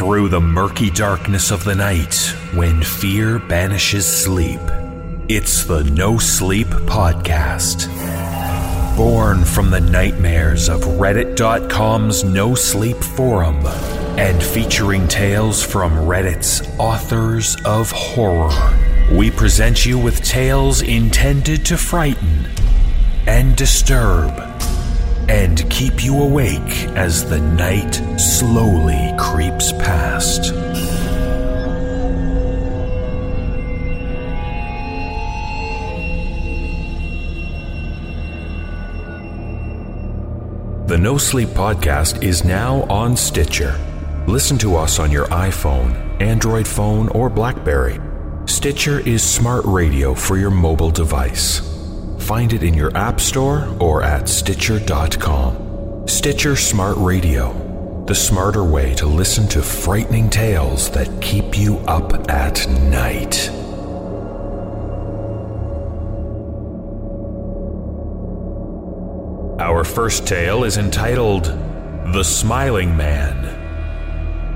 [0.00, 2.14] through the murky darkness of the night
[2.54, 4.58] when fear banishes sleep.
[5.28, 7.86] It's the No Sleep Podcast.
[8.96, 13.58] Born from the nightmares of Reddit.com's No Sleep Forum
[14.16, 18.56] and featuring tales from Reddit's authors of horror,
[19.12, 22.48] we present you with tales intended to frighten
[23.26, 24.32] and disturb
[25.30, 30.52] and keep you awake as the night slowly creeps past.
[40.88, 43.78] The No Sleep Podcast is now on Stitcher.
[44.26, 48.00] Listen to us on your iPhone, Android phone, or Blackberry.
[48.46, 51.69] Stitcher is smart radio for your mobile device.
[52.20, 56.06] Find it in your App Store or at Stitcher.com.
[56.06, 62.30] Stitcher Smart Radio, the smarter way to listen to frightening tales that keep you up
[62.30, 63.48] at night.
[69.60, 71.46] Our first tale is entitled
[72.12, 73.46] The Smiling Man.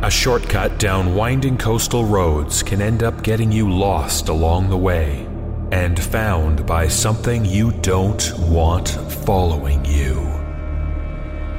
[0.05, 5.27] A shortcut down winding coastal roads can end up getting you lost along the way
[5.73, 8.89] and found by something you don't want
[9.25, 10.15] following you.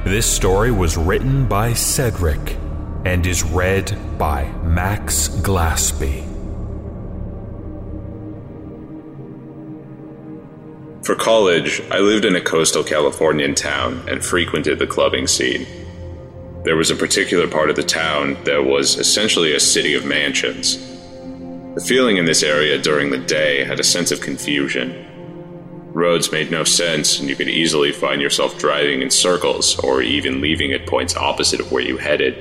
[0.04, 2.56] This story was written by Cedric
[3.04, 6.24] and is read by Max Glaspey.
[11.04, 15.66] For college, I lived in a coastal Californian town and frequented the clubbing scene.
[16.64, 20.95] There was a particular part of the town that was essentially a city of mansions.
[21.76, 25.04] The feeling in this area during the day had a sense of confusion.
[25.92, 30.40] Roads made no sense, and you could easily find yourself driving in circles or even
[30.40, 32.34] leaving at points opposite of where you headed.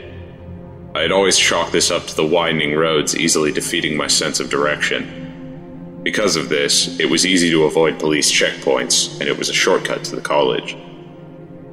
[0.95, 4.49] I had always chalked this up to the winding roads easily defeating my sense of
[4.49, 5.99] direction.
[6.01, 10.05] Because of this, it was easy to avoid police checkpoints, and it was a shortcut
[10.05, 10.77] to the college.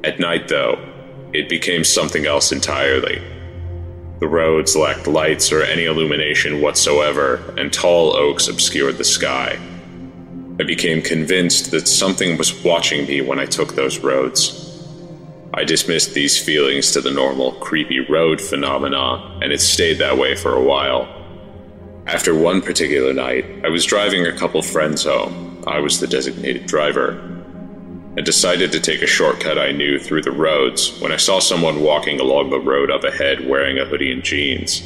[0.03, 0.85] At night, though,
[1.31, 3.21] it became something else entirely.
[4.23, 9.59] The roads lacked lights or any illumination whatsoever, and tall oaks obscured the sky.
[10.57, 14.81] I became convinced that something was watching me when I took those roads.
[15.53, 20.35] I dismissed these feelings to the normal creepy road phenomena, and it stayed that way
[20.35, 21.05] for a while.
[22.07, 25.61] After one particular night, I was driving a couple friends home.
[25.67, 27.42] I was the designated driver.
[28.15, 31.81] And decided to take a shortcut I knew through the roads when I saw someone
[31.81, 34.83] walking along the road up ahead wearing a hoodie and jeans.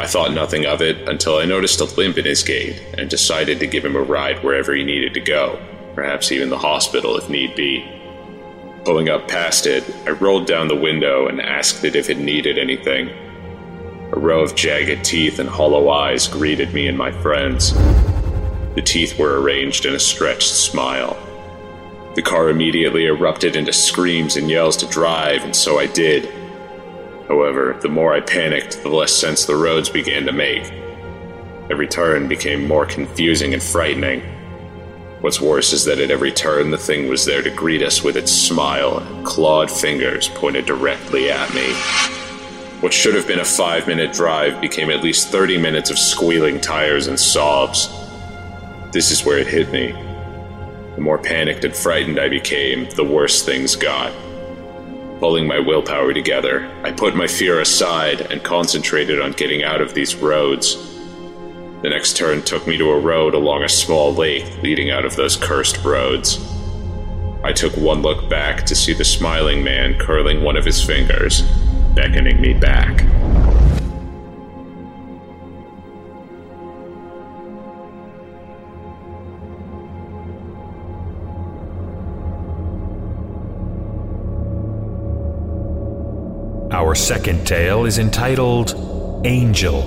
[0.00, 3.58] I thought nothing of it until I noticed a limp in his gait and decided
[3.60, 5.58] to give him a ride wherever he needed to go,
[5.94, 7.84] perhaps even the hospital if need be.
[8.84, 12.58] Pulling up past it, I rolled down the window and asked it if it needed
[12.58, 13.10] anything.
[14.12, 17.72] A row of jagged teeth and hollow eyes greeted me and my friends.
[18.74, 21.16] The teeth were arranged in a stretched smile.
[22.14, 26.28] The car immediately erupted into screams and yells to drive, and so I did.
[27.28, 30.72] However, the more I panicked, the less sense the roads began to make.
[31.70, 34.22] Every turn became more confusing and frightening.
[35.20, 38.16] What's worse is that at every turn, the thing was there to greet us with
[38.16, 41.74] its smile, and clawed fingers pointed directly at me.
[42.80, 46.60] What should have been a five minute drive became at least 30 minutes of squealing
[46.60, 47.88] tires and sobs.
[48.92, 50.07] This is where it hit me.
[50.98, 54.12] The more panicked and frightened I became, the worse things got.
[55.20, 59.94] Pulling my willpower together, I put my fear aside and concentrated on getting out of
[59.94, 60.74] these roads.
[61.82, 65.14] The next turn took me to a road along a small lake leading out of
[65.14, 66.44] those cursed roads.
[67.44, 71.42] I took one look back to see the smiling man curling one of his fingers
[71.94, 73.04] beckoning me back.
[86.70, 89.80] Our second tale is entitled Angel.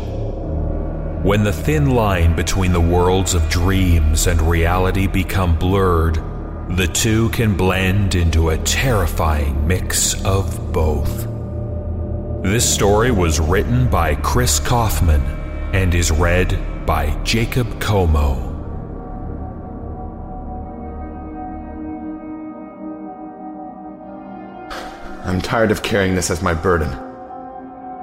[1.21, 6.15] When the thin line between the worlds of dreams and reality become blurred,
[6.75, 11.27] the two can blend into a terrifying mix of both.
[12.43, 15.21] This story was written by Chris Coffman
[15.73, 16.57] and is read
[16.87, 18.50] by Jacob Comeau.
[25.31, 26.89] I'm tired of carrying this as my burden.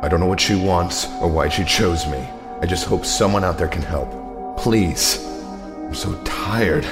[0.01, 2.27] I don't know what she wants or why she chose me.
[2.63, 4.57] I just hope someone out there can help.
[4.57, 5.23] Please.
[5.27, 6.87] I'm so tired.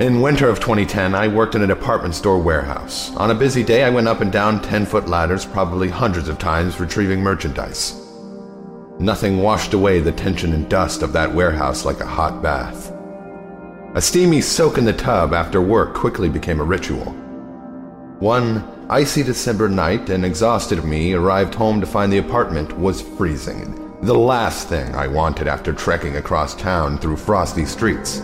[0.00, 3.14] In winter of 2010, I worked in a department store warehouse.
[3.14, 6.40] On a busy day, I went up and down 10 foot ladders, probably hundreds of
[6.40, 7.94] times, retrieving merchandise.
[8.98, 12.90] Nothing washed away the tension and dust of that warehouse like a hot bath.
[13.94, 17.12] A steamy soak in the tub after work quickly became a ritual.
[18.18, 23.90] One icy December night, and exhausted me arrived home to find the apartment was freezing.
[24.02, 28.20] The last thing I wanted after trekking across town through frosty streets.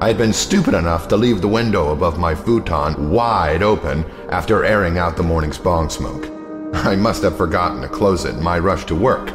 [0.00, 4.64] I had been stupid enough to leave the window above my futon wide open after
[4.64, 6.26] airing out the morning's bong smoke.
[6.74, 9.30] I must have forgotten to close it in my rush to work.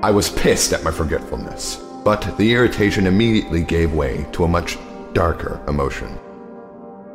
[0.00, 4.78] I was pissed at my forgetfulness, but the irritation immediately gave way to a much
[5.12, 6.20] darker emotion.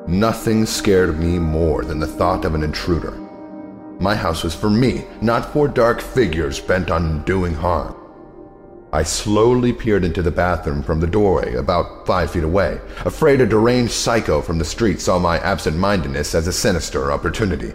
[0.09, 3.11] Nothing scared me more than the thought of an intruder.
[4.00, 7.95] My house was for me, not for dark figures bent on doing harm.
[8.91, 13.45] I slowly peered into the bathroom from the doorway about five feet away, afraid a
[13.45, 17.71] deranged psycho from the street saw my absent mindedness as a sinister opportunity.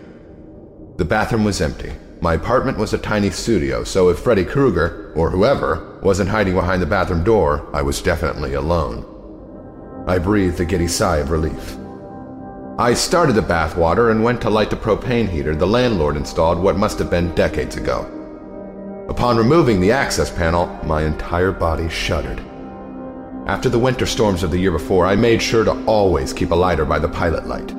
[0.97, 1.93] The bathroom was empty.
[2.21, 6.83] My apartment was a tiny studio, so if Freddy Krueger, or whoever, wasn't hiding behind
[6.83, 9.07] the bathroom door, I was definitely alone.
[10.09, 11.77] I breathed a giddy sigh of relief.
[12.77, 16.77] I started the bathwater and went to light the propane heater the landlord installed what
[16.77, 18.01] must have been decades ago.
[19.09, 22.41] Upon removing the access panel, my entire body shuddered.
[23.47, 26.57] After the winter storms of the year before, I made sure to always keep a
[26.57, 27.73] lighter by the pilot light.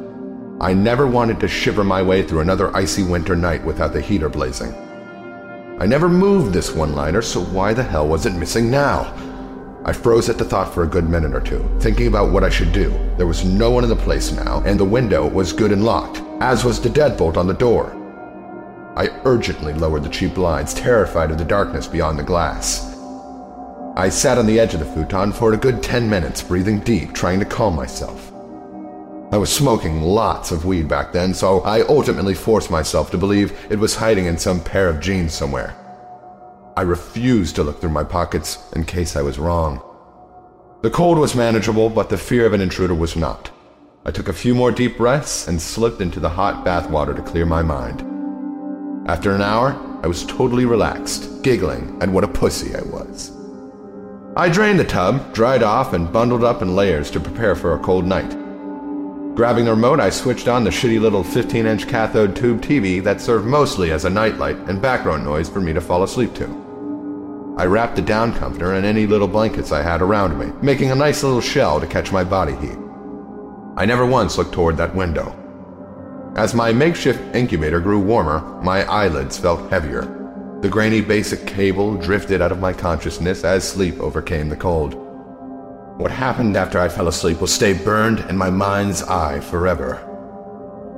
[0.62, 4.30] I never wanted to shiver my way through another icy winter night without the heater
[4.30, 4.74] blazing.
[5.78, 9.14] I never moved this one liner, so why the hell was it missing now?
[9.88, 12.50] I froze at the thought for a good minute or two, thinking about what I
[12.50, 12.90] should do.
[13.18, 16.24] There was no one in the place now, and the window was good and locked,
[16.42, 17.92] as was the deadbolt on the door.
[18.98, 22.96] I urgently lowered the cheap blinds, terrified of the darkness beyond the glass.
[23.96, 27.14] I sat on the edge of the futon for a good ten minutes, breathing deep,
[27.14, 28.32] trying to calm myself.
[29.32, 33.54] I was smoking lots of weed back then, so I ultimately forced myself to believe
[33.70, 35.76] it was hiding in some pair of jeans somewhere.
[36.78, 39.82] I refused to look through my pockets in case I was wrong.
[40.82, 43.50] The cold was manageable, but the fear of an intruder was not.
[44.06, 47.22] I took a few more deep breaths and slipped into the hot bath water to
[47.22, 48.02] clear my mind.
[49.10, 49.74] After an hour,
[50.04, 53.32] I was totally relaxed, giggling at what a pussy I was.
[54.36, 57.80] I drained the tub, dried off, and bundled up in layers to prepare for a
[57.80, 58.32] cold night.
[59.34, 63.22] Grabbing the remote, I switched on the shitty little 15 inch cathode tube TV that
[63.22, 66.65] served mostly as a nightlight and background noise for me to fall asleep to.
[67.58, 70.96] I wrapped the down comforter and any little blankets I had around me, making a
[70.96, 72.78] nice little shell to catch my body heat.
[73.78, 75.34] I never once looked toward that window.
[76.36, 80.02] As my makeshift incubator grew warmer, my eyelids felt heavier.
[80.62, 84.96] The grainy basic cable drifted out of my consciousness as sleep overcame the cold.
[85.98, 90.06] What happened after I fell asleep will stay burned in my mind's eye forever.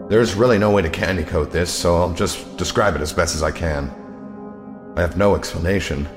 [0.10, 3.36] There's really no way to candy coat this, so I'll just describe it as best
[3.36, 3.94] as I can.
[4.96, 6.08] I have no explanation.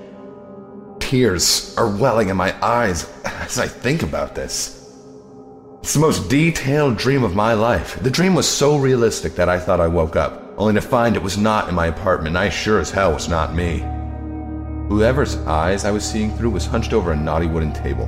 [1.11, 4.95] Tears are welling in my eyes as I think about this.
[5.81, 8.01] It's the most detailed dream of my life.
[8.01, 11.23] The dream was so realistic that I thought I woke up, only to find it
[11.25, 12.37] was not in my apartment.
[12.37, 13.81] and I sure as hell was not me.
[14.89, 18.07] Whoever's eyes I was seeing through was hunched over a knotty wooden table.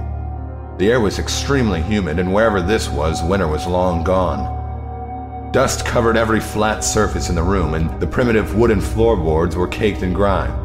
[0.78, 5.50] The air was extremely humid, and wherever this was, winter was long gone.
[5.50, 10.04] Dust covered every flat surface in the room, and the primitive wooden floorboards were caked
[10.04, 10.61] in grime.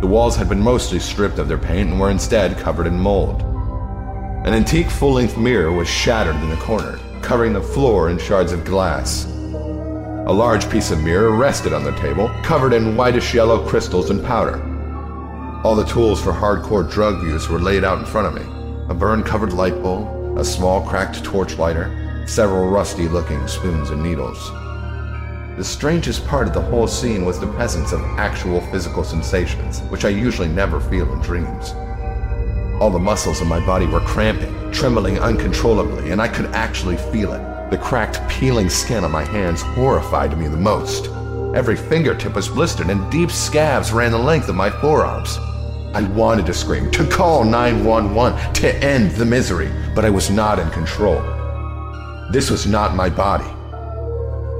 [0.00, 3.40] The walls had been mostly stripped of their paint and were instead covered in mold.
[4.44, 8.52] An antique full length mirror was shattered in the corner, covering the floor in shards
[8.52, 9.24] of glass.
[9.24, 14.22] A large piece of mirror rested on the table, covered in whitish yellow crystals and
[14.22, 14.62] powder.
[15.64, 18.52] All the tools for hardcore drug use were laid out in front of me
[18.90, 24.02] a burn covered light bulb, a small cracked torch lighter, several rusty looking spoons and
[24.02, 24.50] needles.
[25.56, 30.04] The strangest part of the whole scene was the presence of actual physical sensations, which
[30.04, 31.70] I usually never feel in dreams.
[32.78, 37.32] All the muscles in my body were cramping, trembling uncontrollably, and I could actually feel
[37.32, 37.70] it.
[37.70, 41.06] The cracked, peeling skin on my hands horrified me the most.
[41.56, 45.38] Every fingertip was blistered, and deep scabs ran the length of my forearms.
[45.94, 50.58] I wanted to scream, to call 911, to end the misery, but I was not
[50.58, 51.22] in control.
[52.30, 53.55] This was not my body.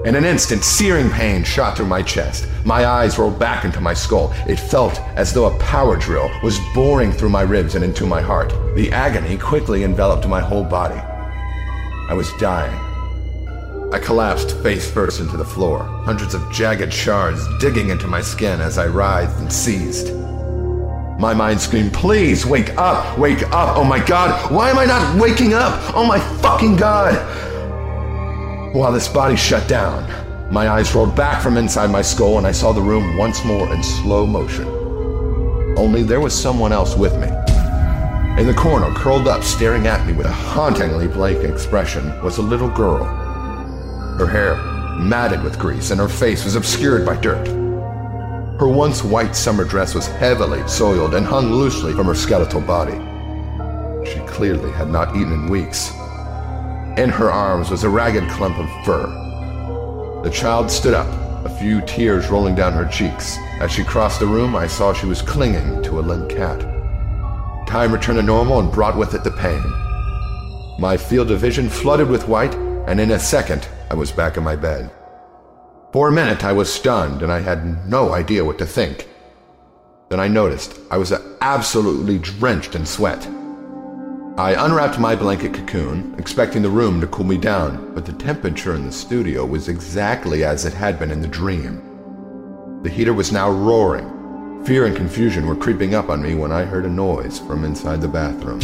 [0.07, 2.47] In an instant, searing pain shot through my chest.
[2.65, 4.33] My eyes rolled back into my skull.
[4.47, 8.21] It felt as though a power drill was boring through my ribs and into my
[8.21, 8.51] heart.
[8.77, 11.01] The agony quickly enveloped my whole body.
[12.09, 12.73] I was dying.
[13.93, 18.61] I collapsed face first into the floor, hundreds of jagged shards digging into my skin
[18.61, 20.15] as I writhed and seized.
[21.19, 23.77] My mind screamed, Please, wake up, wake up.
[23.77, 25.97] Oh my god, why am I not waking up?
[25.97, 27.46] Oh my fucking god.
[28.77, 30.05] While this body shut down,
[30.53, 33.73] my eyes rolled back from inside my skull and I saw the room once more
[33.73, 34.67] in slow motion.
[35.79, 37.29] Only there was someone else with me.
[38.39, 42.43] In the corner, curled up, staring at me with a hauntingly blank expression, was a
[42.43, 43.05] little girl.
[44.19, 44.57] Her hair
[45.03, 47.49] matted with grease and her face was obscured by dirt.
[48.61, 52.99] Her once white summer dress was heavily soiled and hung loosely from her skeletal body.
[54.05, 55.95] She clearly had not eaten in weeks.
[56.97, 59.07] In her arms was a ragged clump of fur.
[60.25, 61.07] The child stood up,
[61.45, 63.37] a few tears rolling down her cheeks.
[63.61, 66.61] As she crossed the room, I saw she was clinging to a limp cat.
[67.67, 69.63] Time returned to normal and brought with it the pain.
[70.79, 72.55] My field of vision flooded with white,
[72.87, 74.91] and in a second, I was back in my bed.
[75.93, 79.07] For a minute, I was stunned and I had no idea what to think.
[80.09, 83.29] Then I noticed I was absolutely drenched in sweat.
[84.39, 88.75] I unwrapped my blanket cocoon, expecting the room to cool me down, but the temperature
[88.75, 91.81] in the studio was exactly as it had been in the dream.
[92.83, 94.63] The heater was now roaring.
[94.67, 98.03] Fear and confusion were creeping up on me when I heard a noise from inside
[98.03, 98.61] the bathroom.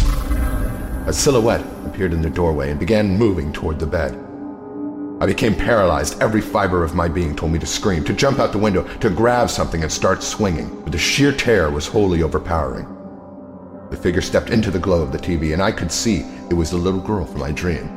[1.07, 4.13] A silhouette appeared in the doorway and began moving toward the bed.
[5.23, 6.21] I became paralyzed.
[6.21, 9.09] Every fiber of my being told me to scream, to jump out the window, to
[9.09, 13.02] grab something and start swinging, but the sheer terror was wholly overpowering.
[13.93, 16.71] The figure stepped into the glow of the TV, and I could see it was
[16.71, 17.89] the little girl from my dream.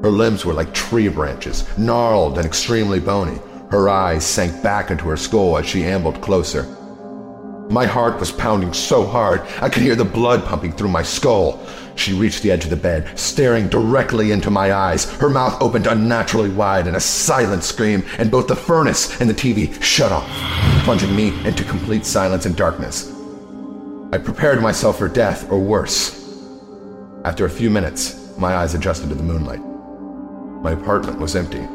[0.00, 3.40] Her limbs were like tree branches, gnarled and extremely bony.
[3.72, 6.62] Her eyes sank back into her skull as she ambled closer.
[7.68, 11.66] My heart was pounding so hard I could hear the blood pumping through my skull.
[11.96, 15.10] She reached the edge of the bed, staring directly into my eyes.
[15.14, 19.34] Her mouth opened unnaturally wide in a silent scream, and both the furnace and the
[19.34, 20.30] TV shut off,
[20.84, 23.12] plunging me into complete silence and darkness.
[24.14, 26.20] I prepared myself for death or worse.
[27.24, 29.62] After a few minutes, my eyes adjusted to the moonlight.
[30.62, 31.66] My apartment was empty.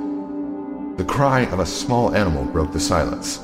[0.97, 3.37] The cry of a small animal broke the silence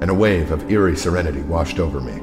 [0.00, 2.20] and a wave of eerie serenity washed over me.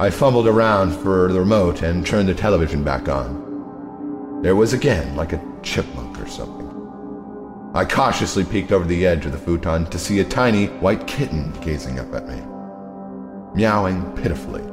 [0.00, 4.42] I fumbled around for the remote and turned the television back on.
[4.42, 6.68] There was again like a chipmunk or something.
[7.76, 11.52] I cautiously peeked over the edge of the futon to see a tiny white kitten
[11.60, 12.42] gazing up at me,
[13.54, 14.71] meowing pitifully.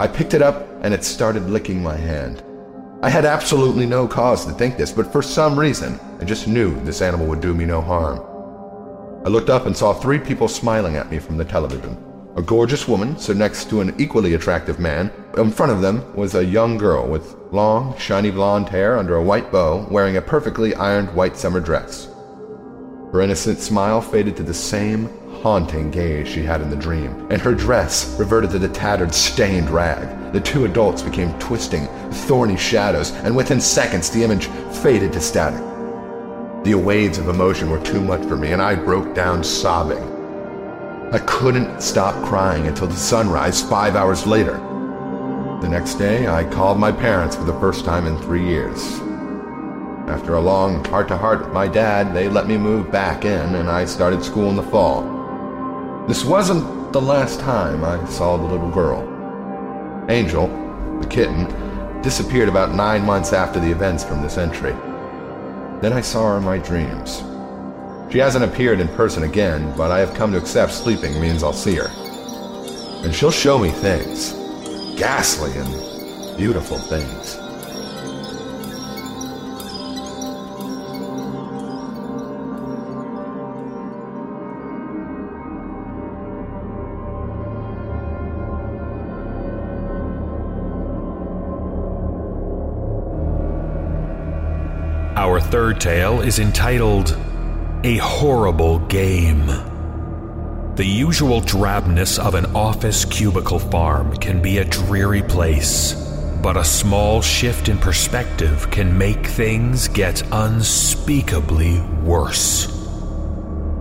[0.00, 2.42] I picked it up and it started licking my hand.
[3.02, 6.80] I had absolutely no cause to think this, but for some reason, I just knew
[6.84, 8.18] this animal would do me no harm.
[9.26, 12.02] I looked up and saw three people smiling at me from the television.
[12.36, 15.12] A gorgeous woman stood next to an equally attractive man.
[15.36, 19.22] In front of them was a young girl with long, shiny blonde hair under a
[19.22, 22.08] white bow, wearing a perfectly ironed white summer dress.
[23.12, 25.10] Her innocent smile faded to the same
[25.42, 29.70] haunting gaze she had in the dream, and her dress reverted to the tattered, stained
[29.70, 30.32] rag.
[30.32, 31.86] The two adults became twisting,
[32.26, 34.46] thorny shadows, and within seconds the image
[34.82, 35.60] faded to static.
[36.64, 40.02] The waves of emotion were too much for me, and I broke down sobbing.
[41.10, 44.58] I couldn't stop crying until the sunrise five hours later.
[45.62, 49.00] The next day, I called my parents for the first time in three years.
[50.08, 53.54] After a long heart to heart with my dad, they let me move back in,
[53.54, 55.19] and I started school in the fall.
[56.08, 59.02] This wasn't the last time I saw the little girl.
[60.08, 60.48] Angel,
[61.00, 61.46] the kitten,
[62.02, 64.72] disappeared about nine months after the events from this entry.
[65.80, 67.22] Then I saw her in my dreams.
[68.10, 71.52] She hasn't appeared in person again, but I have come to accept sleeping means I'll
[71.52, 71.90] see her.
[73.04, 74.32] And she'll show me things.
[74.98, 77.38] Ghastly and beautiful things.
[95.50, 97.18] Third tale is entitled
[97.82, 99.46] A Horrible Game.
[100.76, 105.94] The usual drabness of an office cubicle farm can be a dreary place,
[106.40, 112.68] but a small shift in perspective can make things get unspeakably worse.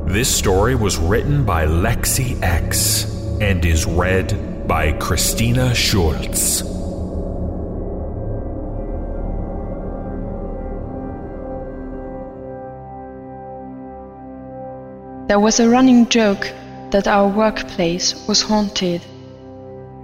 [0.08, 3.04] This story was written by Lexie X
[3.42, 6.79] and is read by Christina Scholz.
[15.30, 16.52] There was a running joke
[16.90, 19.06] that our workplace was haunted.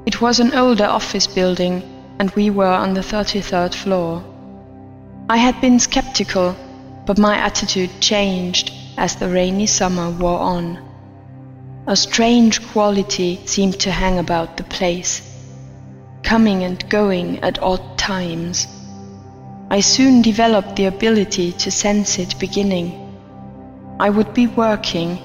[0.05, 1.81] It was an older office building,
[2.19, 4.23] and we were on the 33rd floor.
[5.27, 6.55] I had been skeptical,
[7.07, 10.77] but my attitude changed as the rainy summer wore on.
[11.87, 15.23] A strange quality seemed to hang about the place,
[16.21, 18.67] coming and going at odd times.
[19.71, 23.04] I soon developed the ability to sense it beginning.
[23.97, 25.19] I would be working,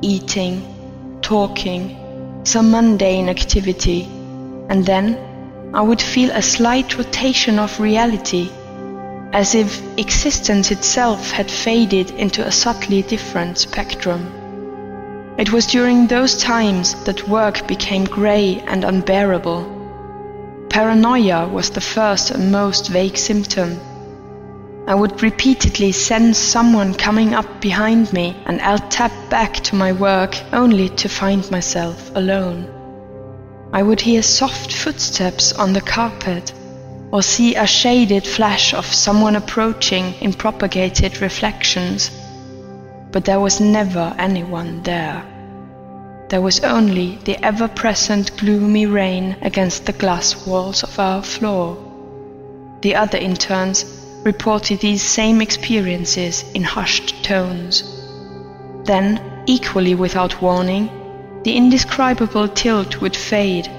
[0.00, 4.04] eating, talking, some mundane activity,
[4.68, 5.18] and then
[5.74, 8.50] I would feel a slight rotation of reality,
[9.32, 15.34] as if existence itself had faded into a subtly different spectrum.
[15.36, 19.66] It was during those times that work became grey and unbearable.
[20.68, 23.80] Paranoia was the first and most vague symptom.
[24.86, 29.92] I would repeatedly sense someone coming up behind me, and I'll tap back to my
[29.92, 32.68] work only to find myself alone.
[33.72, 36.52] I would hear soft footsteps on the carpet,
[37.10, 42.10] or see a shaded flash of someone approaching in propagated reflections
[43.14, 45.24] but there was never anyone there.
[46.28, 51.76] There was only the ever present gloomy rain against the glass walls of our floor.
[52.80, 53.84] The other interns
[54.24, 57.82] reported these same experiences in hushed tones.
[58.84, 60.90] Then, equally without warning,
[61.44, 63.70] the indescribable tilt would fade.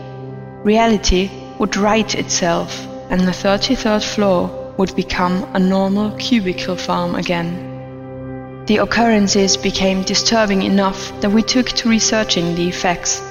[0.63, 8.65] Reality would right itself, and the 33rd floor would become a normal cubicle farm again.
[8.67, 13.21] The occurrences became disturbing enough that we took to researching the effects.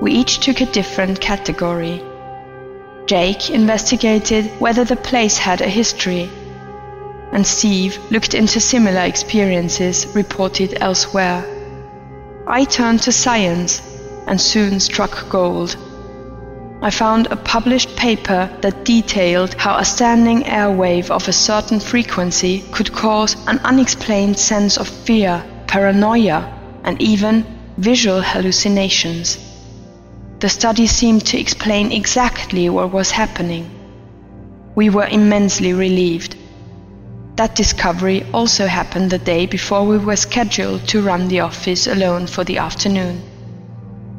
[0.00, 2.02] We each took a different category.
[3.06, 6.30] Jake investigated whether the place had a history,
[7.32, 11.44] and Steve looked into similar experiences reported elsewhere.
[12.46, 13.82] I turned to science
[14.26, 15.76] and soon struck gold.
[16.80, 22.64] I found a published paper that detailed how a standing airwave of a certain frequency
[22.72, 26.52] could cause an unexplained sense of fear, paranoia,
[26.84, 27.46] and even
[27.78, 29.51] visual hallucinations.
[30.42, 33.70] The study seemed to explain exactly what was happening.
[34.74, 36.34] We were immensely relieved.
[37.36, 42.26] That discovery also happened the day before we were scheduled to run the office alone
[42.26, 43.22] for the afternoon.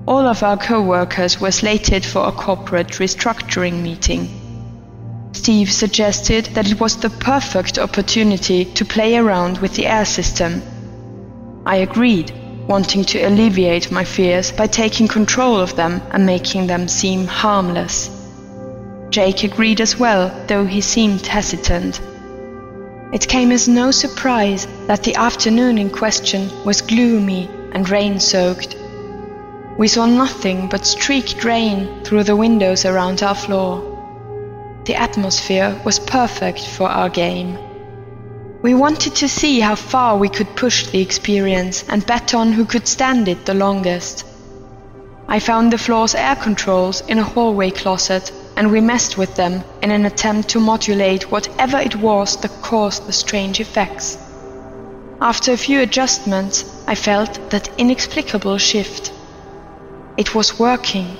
[0.07, 4.29] All of our co-workers were slated for a corporate restructuring meeting.
[5.33, 10.61] Steve suggested that it was the perfect opportunity to play around with the air system.
[11.65, 12.31] I agreed,
[12.67, 18.09] wanting to alleviate my fears by taking control of them and making them seem harmless.
[19.09, 22.01] Jake agreed as well, though he seemed hesitant.
[23.13, 28.75] It came as no surprise that the afternoon in question was gloomy and rain soaked.
[29.77, 33.89] We saw nothing but streaked rain through the windows around our floor.
[34.85, 37.57] The atmosphere was perfect for our game.
[38.63, 42.63] We wanted to see how far we could push the experience and bet on who
[42.63, 44.23] could stand it the longest.
[45.27, 49.65] I found the floor's air controls in a hallway closet and we messed with them
[49.81, 54.17] in an attempt to modulate whatever it was that caused the strange effects.
[55.19, 59.11] After a few adjustments, I felt that inexplicable shift.
[60.15, 61.17] It was working.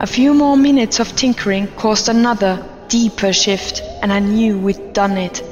[0.00, 5.16] A few more minutes of tinkering caused another, deeper shift, and I knew we'd done
[5.16, 5.42] it.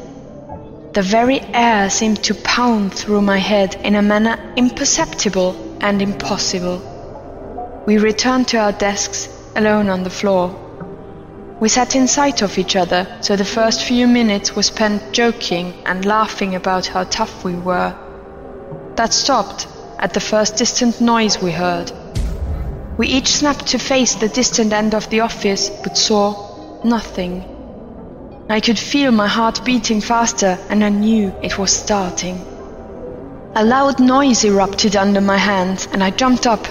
[0.94, 7.82] The very air seemed to pound through my head in a manner imperceptible and impossible.
[7.84, 10.54] We returned to our desks, alone on the floor.
[11.58, 15.74] We sat in sight of each other, so the first few minutes were spent joking
[15.84, 17.92] and laughing about how tough we were.
[18.94, 19.66] That stopped
[19.98, 21.90] at the first distant noise we heard.
[22.96, 27.53] We each snapped to face the distant end of the office, but saw nothing.
[28.54, 32.36] I could feel my heart beating faster, and I knew it was starting.
[33.56, 36.64] A loud noise erupted under my hand, and I jumped up.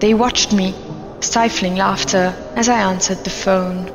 [0.00, 0.74] They watched me,
[1.20, 3.92] stifling laughter, as I answered the phone.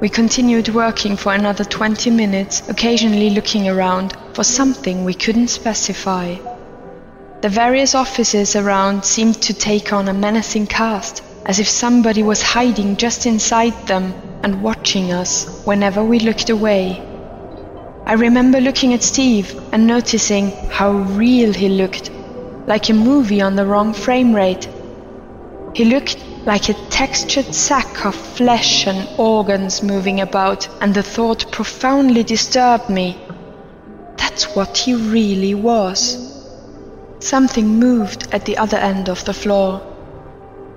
[0.00, 6.34] We continued working for another 20 minutes, occasionally looking around for something we couldn't specify.
[7.42, 12.42] The various offices around seemed to take on a menacing cast, as if somebody was
[12.42, 14.12] hiding just inside them
[14.44, 17.02] and watching us whenever we looked away.
[18.04, 22.10] I remember looking at Steve and noticing how real he looked,
[22.66, 24.68] like a movie on the wrong frame rate.
[25.74, 31.50] He looked like a textured sack of flesh and organs moving about, and the thought
[31.50, 33.16] profoundly disturbed me.
[34.18, 36.18] That's what he really was.
[37.20, 39.80] Something moved at the other end of the floor.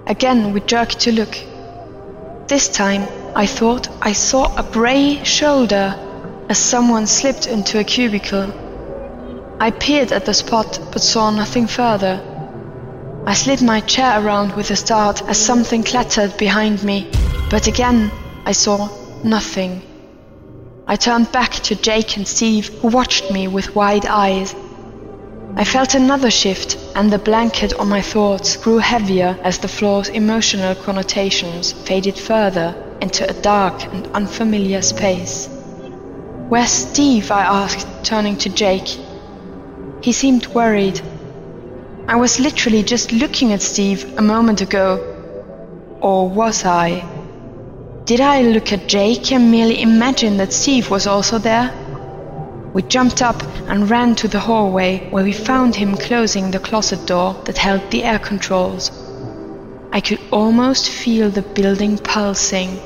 [0.05, 1.35] Again we jerked to look.
[2.47, 3.03] This time
[3.35, 5.95] I thought I saw a grey shoulder
[6.49, 8.51] as someone slipped into a cubicle.
[9.59, 12.21] I peered at the spot but saw nothing further.
[13.25, 17.11] I slid my chair around with a start as something clattered behind me,
[17.49, 18.11] but again
[18.45, 18.89] I saw
[19.23, 19.81] nothing.
[20.87, 24.55] I turned back to Jake and Steve, who watched me with wide eyes.
[25.55, 30.07] I felt another shift, and the blanket on my thoughts grew heavier as the floor's
[30.07, 35.47] emotional connotations faded further into a dark and unfamiliar space.
[36.49, 37.31] Where's Steve?
[37.31, 38.87] I asked, turning to Jake.
[40.01, 41.01] He seemed worried.
[42.07, 45.15] I was literally just looking at Steve a moment ago.
[45.99, 47.03] Or was I?
[48.05, 51.73] Did I look at Jake and merely imagine that Steve was also there?
[52.73, 57.05] We jumped up and ran to the hallway where we found him closing the closet
[57.05, 59.06] door that held the air controls.
[59.97, 62.79] I could almost feel the building pulsing.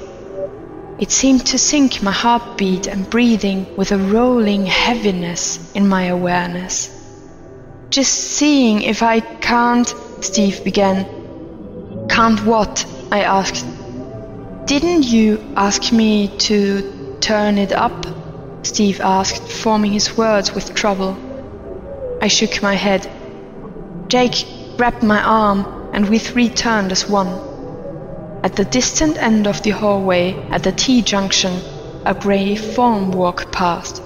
[0.98, 6.90] It seemed to sync my heartbeat and breathing with a rolling heaviness in my awareness.
[7.90, 12.08] Just seeing if I can't, Steve began.
[12.08, 12.86] Can't what?
[13.12, 13.66] I asked.
[14.64, 18.06] Didn't you ask me to turn it up?
[18.64, 21.18] Steve asked, forming his words with trouble.
[22.22, 23.06] I shook my head.
[24.08, 24.46] Jake
[24.78, 27.30] grabbed my arm, and we three turned as one.
[28.44, 31.62] At the distant end of the hallway, at the T junction,
[32.06, 34.02] a grey form walked past.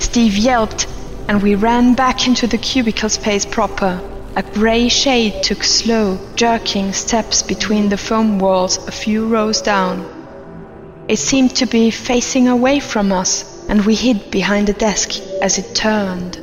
[0.00, 0.86] Steve yelped,
[1.28, 4.00] and we ran back into the cubicle space proper.
[4.34, 10.06] A grey shade took slow, jerking steps between the foam walls a few rows down.
[11.08, 15.58] It seemed to be facing away from us, and we hid behind a desk as
[15.58, 16.38] it turned.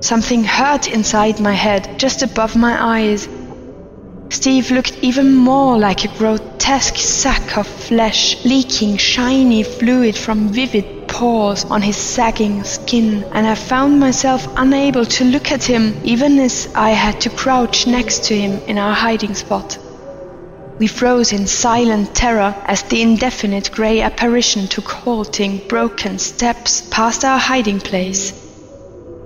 [0.00, 3.28] Something hurt inside my head, just above my eyes.
[4.36, 11.08] Steve looked even more like a grotesque sack of flesh, leaking shiny fluid from vivid
[11.08, 16.38] pores on his sagging skin, and I found myself unable to look at him, even
[16.38, 19.78] as I had to crouch next to him in our hiding spot.
[20.78, 27.24] We froze in silent terror as the indefinite grey apparition took halting, broken steps past
[27.24, 28.34] our hiding place.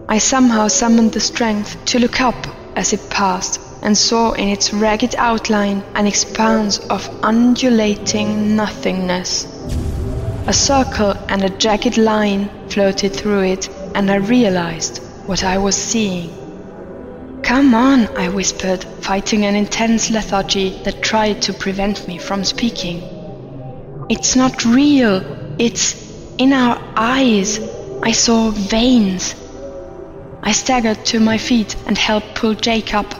[0.09, 2.47] I somehow summoned the strength to look up
[2.77, 9.47] as it passed and saw in its ragged outline an expanse of undulating nothingness.
[10.47, 15.77] A circle and a jagged line floated through it, and I realized what I was
[15.77, 16.31] seeing.
[17.43, 23.03] Come on, I whispered, fighting an intense lethargy that tried to prevent me from speaking.
[24.09, 25.23] It's not real.
[25.59, 25.95] It's
[26.39, 27.61] in our eyes.
[28.03, 29.35] I saw veins.
[30.43, 33.15] I staggered to my feet and helped pull Jake up.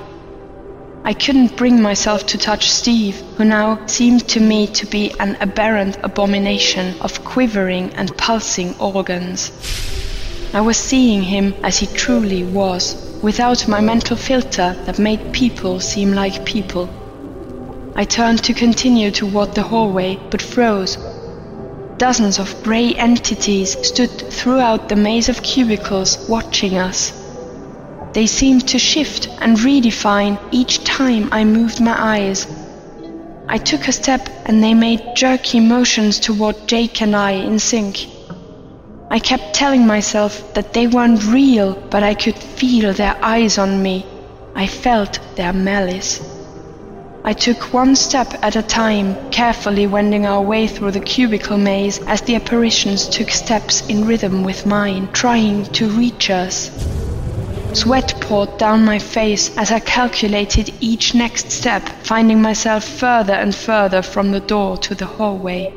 [1.03, 5.37] I couldn't bring myself to touch Steve, who now seemed to me to be an
[5.41, 9.51] aberrant abomination of quivering and pulsing organs.
[10.53, 15.81] I was seeing him as he truly was, without my mental filter that made people
[15.81, 16.89] seem like people.
[17.97, 20.99] I turned to continue toward the hallway, but froze.
[21.97, 27.20] Dozens of grey entities stood throughout the maze of cubicles watching us.
[28.13, 32.47] They seemed to shift and redefine each time I moved my eyes.
[33.49, 38.07] I took a step and they made jerky motions toward Jake and I in sync.
[39.11, 43.83] I kept telling myself that they weren't real, but I could feel their eyes on
[43.83, 44.07] me.
[44.55, 46.21] I felt their malice.
[47.23, 51.99] I took one step at a time, carefully wending our way through the cubicle maze
[52.07, 56.71] as the apparitions took steps in rhythm with mine, trying to reach us.
[57.73, 63.55] Sweat poured down my face as I calculated each next step, finding myself further and
[63.55, 65.73] further from the door to the hallway.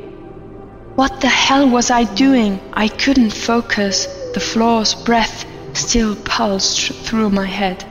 [0.96, 2.60] What the hell was I doing?
[2.72, 4.06] I couldn't focus.
[4.34, 7.84] The floor's breath still pulsed through my head.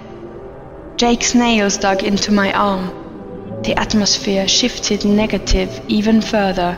[0.97, 3.61] Jake's nails dug into my arm.
[3.63, 6.77] The atmosphere shifted negative even further.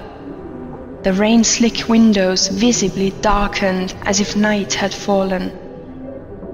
[1.03, 5.64] The rain slick windows visibly darkened as if night had fallen.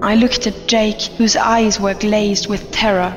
[0.02, 3.10] I looked at Jake, whose eyes were glazed with terror.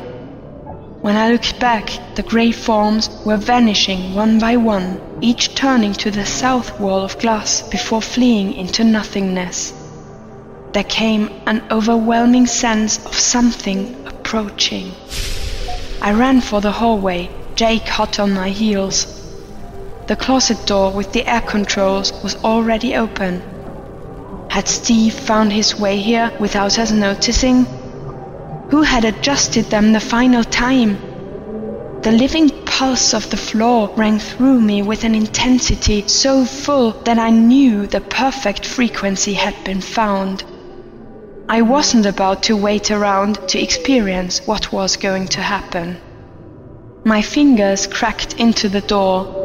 [1.01, 6.11] When I looked back, the grey forms were vanishing one by one, each turning to
[6.11, 9.73] the south wall of glass before fleeing into nothingness.
[10.73, 14.91] There came an overwhelming sense of something approaching.
[16.03, 19.07] I ran for the hallway, Jake hot on my heels.
[20.05, 23.54] The closet door with the air controls was already open.
[24.55, 27.65] Had Steve found his way here without us noticing?
[28.69, 30.97] Who had adjusted them the final time?
[32.01, 37.19] The living pulse of the floor rang through me with an intensity so full that
[37.19, 40.45] I knew the perfect frequency had been found.
[41.49, 45.97] I wasn't about to wait around to experience what was going to happen.
[47.03, 49.44] My fingers cracked into the door.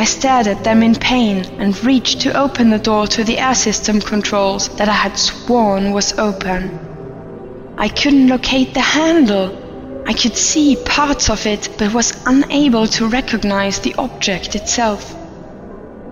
[0.00, 3.54] I stared at them in pain and reached to open the door to the air
[3.54, 7.74] system controls that I had sworn was open.
[7.76, 10.02] I couldn't locate the handle.
[10.06, 15.14] I could see parts of it but was unable to recognize the object itself.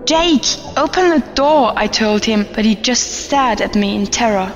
[0.05, 0.45] Jake,
[0.77, 4.53] open the door, I told him, but he just stared at me in terror.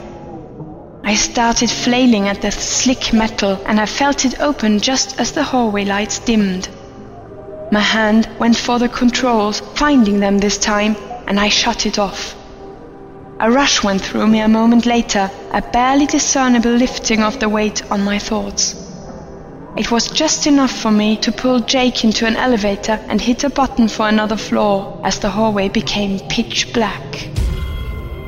[1.04, 5.44] I started flailing at the slick metal and I felt it open just as the
[5.44, 6.70] hallway lights dimmed.
[7.74, 12.36] My hand went for the controls, finding them this time, and I shut it off.
[13.40, 17.82] A rush went through me a moment later, a barely discernible lifting of the weight
[17.90, 18.76] on my thoughts.
[19.76, 23.50] It was just enough for me to pull Jake into an elevator and hit a
[23.50, 27.28] button for another floor as the hallway became pitch black.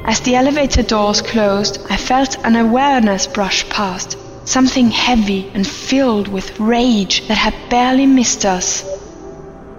[0.05, 6.29] As the elevator doors closed, I felt an awareness brush past, something heavy and filled
[6.29, 8.94] with rage that had barely missed us.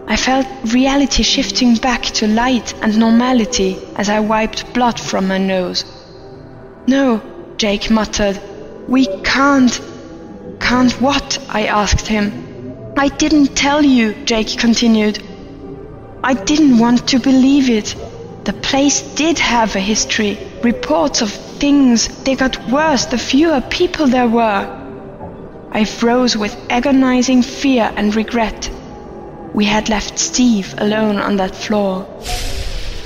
[0.08, 5.38] I felt reality shifting back to light and normality as I wiped blood from my
[5.38, 5.84] nose.
[6.86, 7.20] No,
[7.56, 8.40] Jake muttered.
[8.86, 9.80] We can't.
[10.60, 11.38] Can't what?
[11.48, 12.92] I asked him.
[12.96, 15.18] I didn't tell you, Jake continued.
[16.22, 17.96] I didn't want to believe it.
[18.44, 22.06] The place did have a history, reports of things.
[22.22, 24.62] They got worse the fewer people there were.
[25.72, 28.70] I froze with agonizing fear and regret.
[29.54, 32.06] We had left Steve alone on that floor.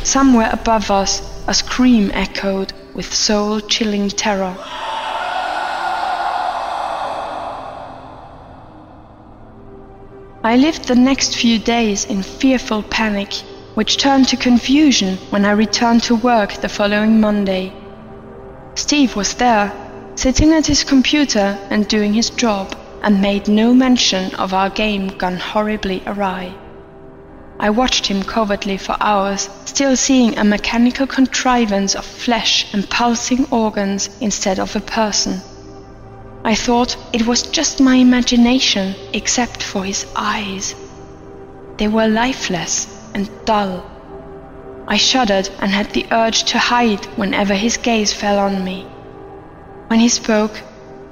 [0.02, 4.56] Somewhere above us, a scream echoed with soul chilling terror.
[10.42, 13.32] I lived the next few days in fearful panic
[13.74, 17.72] which turned to confusion when I returned to work the following Monday.
[18.74, 19.72] Steve was there,
[20.16, 25.08] sitting at his computer and doing his job, and made no mention of our game
[25.08, 26.52] gone horribly awry.
[27.58, 33.46] I watched him covertly for hours, still seeing a mechanical contrivance of flesh and pulsing
[33.50, 35.42] organs instead of a person.
[36.42, 40.74] I thought it was just my imagination, except for his eyes.
[41.76, 43.84] They were lifeless and dull.
[44.88, 48.86] I shuddered and had the urge to hide whenever his gaze fell on me.
[49.88, 50.62] When he spoke,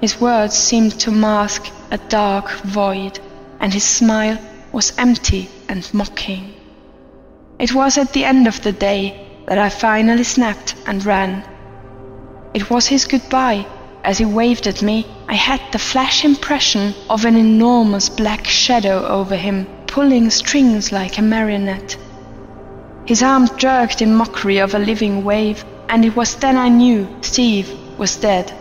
[0.01, 3.19] his words seemed to mask a dark void,
[3.61, 4.39] and his smile
[4.73, 6.55] was empty and mocking.
[7.59, 11.43] It was at the end of the day that I finally snapped and ran.
[12.55, 13.67] It was his goodbye.
[14.05, 19.07] As he waved at me, I had the flash impression of an enormous black shadow
[19.07, 21.97] over him pulling strings like a marionette.
[23.05, 27.09] His arm jerked in mockery of a living wave, and it was then I knew
[27.23, 28.53] Steve was dead.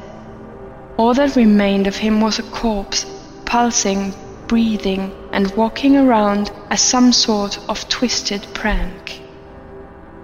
[0.98, 3.06] All that remained of him was a corpse,
[3.46, 4.14] pulsing,
[4.48, 9.22] breathing, and walking around as some sort of twisted prank.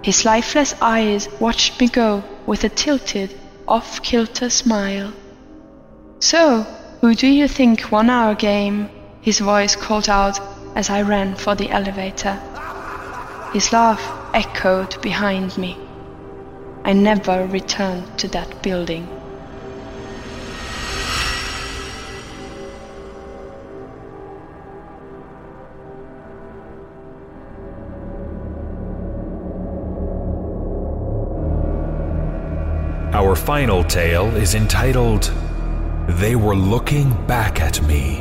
[0.02, 3.34] His lifeless eyes watched me go with a tilted,
[3.68, 5.14] off kilter smile.
[6.20, 6.66] So,
[7.02, 8.90] who do you think won our game?
[9.22, 10.40] His voice called out
[10.76, 12.40] as I ran for the elevator.
[13.54, 14.02] His laugh
[14.34, 15.78] echoed behind me.
[16.84, 19.08] I never returned to that building.
[33.34, 35.34] Our final tale is entitled
[36.08, 38.20] They Were Looking Back at Me.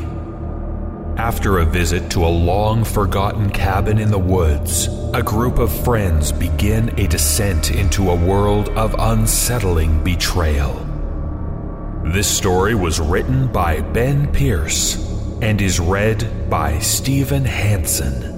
[1.17, 6.31] After a visit to a long forgotten cabin in the woods, a group of friends
[6.31, 10.73] begin a descent into a world of unsettling betrayal.
[12.05, 14.95] This story was written by Ben Peirce
[15.43, 18.32] and is read by Stephen Hanson.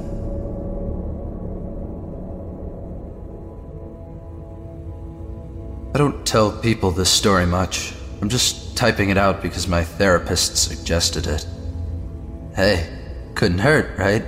[5.96, 7.94] I don't tell people this story much.
[8.22, 11.48] I'm just typing it out because my therapist suggested it.
[12.54, 12.90] Hey,
[13.34, 14.26] couldn't hurt, right?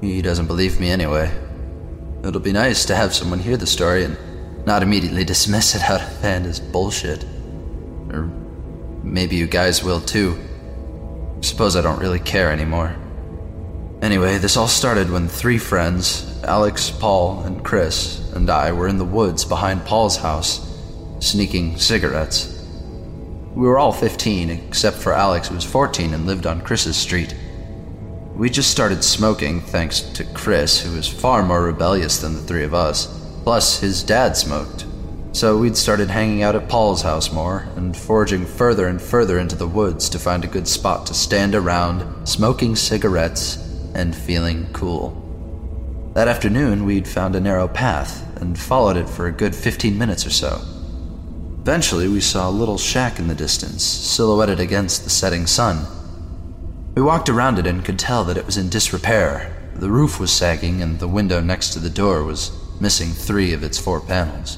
[0.00, 1.36] He doesn't believe me anyway.
[2.22, 4.16] It'll be nice to have someone hear the story and
[4.66, 7.24] not immediately dismiss it out of hand as bullshit.
[8.12, 8.30] Or
[9.02, 10.38] maybe you guys will too.
[11.40, 12.94] Suppose I don't really care anymore.
[14.00, 18.98] Anyway, this all started when three friends, Alex, Paul, and Chris, and I were in
[18.98, 20.67] the woods behind Paul's house,
[21.20, 22.54] sneaking cigarettes.
[23.54, 27.34] We were all 15, except for Alex, who was 14 and lived on Chris's street.
[28.36, 32.62] We just started smoking thanks to Chris, who was far more rebellious than the three
[32.62, 33.06] of us.
[33.42, 34.86] Plus, his dad smoked.
[35.32, 39.56] So we'd started hanging out at Paul's house more and foraging further and further into
[39.56, 43.56] the woods to find a good spot to stand around, smoking cigarettes
[43.94, 45.24] and feeling cool.
[46.14, 50.24] That afternoon, we'd found a narrow path and followed it for a good 15 minutes
[50.24, 50.60] or so.
[51.68, 55.84] Eventually, we saw a little shack in the distance, silhouetted against the setting sun.
[56.94, 59.54] We walked around it and could tell that it was in disrepair.
[59.74, 63.62] The roof was sagging, and the window next to the door was missing three of
[63.62, 64.56] its four panels.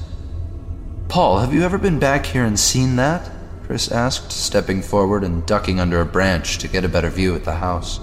[1.09, 3.29] Paul, have you ever been back here and seen that?
[3.65, 7.43] Chris asked, stepping forward and ducking under a branch to get a better view at
[7.43, 7.99] the house.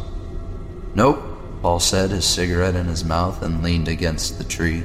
[0.95, 1.23] Nope,
[1.63, 4.85] Paul said, his cigarette in his mouth, and leaned against the tree.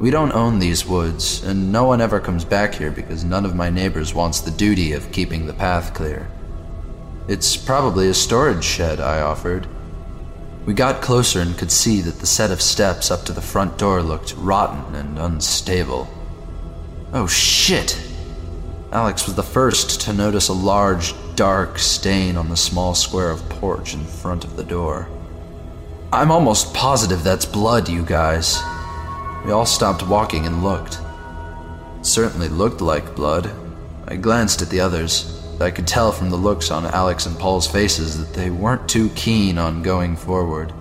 [0.00, 3.54] We don't own these woods, and no one ever comes back here because none of
[3.54, 6.26] my neighbors wants the duty of keeping the path clear.
[7.28, 9.66] It's probably a storage shed, I offered.
[10.64, 13.76] We got closer and could see that the set of steps up to the front
[13.76, 16.08] door looked rotten and unstable.
[17.12, 18.00] Oh shit!
[18.92, 23.46] Alex was the first to notice a large, dark stain on the small square of
[23.50, 25.10] porch in front of the door.
[26.10, 28.58] I'm almost positive that's blood, you guys.
[29.44, 31.00] We all stopped walking and looked.
[31.98, 33.50] It certainly looked like blood.
[34.06, 35.40] I glanced at the others.
[35.60, 39.10] I could tell from the looks on Alex and Paul's faces that they weren't too
[39.10, 40.72] keen on going forward.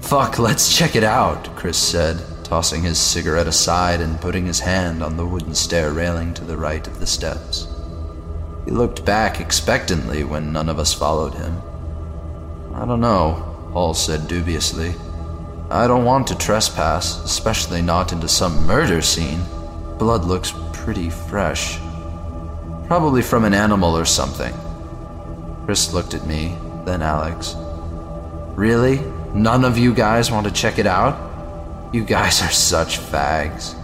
[0.00, 5.02] Fuck, let's check it out, Chris said, tossing his cigarette aside and putting his hand
[5.02, 7.66] on the wooden stair railing to the right of the steps.
[8.64, 11.62] He looked back expectantly when none of us followed him.
[12.74, 14.94] I don't know, Paul said dubiously.
[15.72, 19.40] I don't want to trespass, especially not into some murder scene.
[19.98, 21.78] Blood looks pretty fresh.
[22.88, 24.52] Probably from an animal or something.
[25.64, 27.54] Chris looked at me, then Alex.
[28.56, 28.98] Really?
[29.32, 31.30] None of you guys want to check it out?
[31.92, 33.76] You guys are such fags.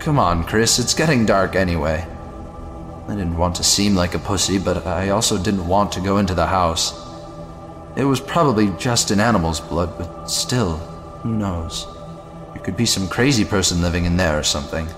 [0.00, 2.04] Come on, Chris, it's getting dark anyway.
[3.06, 6.18] I didn't want to seem like a pussy, but I also didn't want to go
[6.18, 7.09] into the house.
[7.96, 10.76] It was probably just an animal's blood, but still,
[11.22, 11.86] who knows?
[12.54, 14.88] There could be some crazy person living in there or something